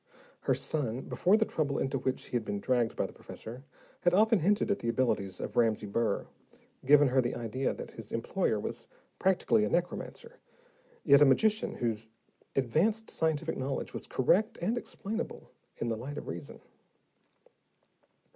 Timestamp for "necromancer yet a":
9.69-11.25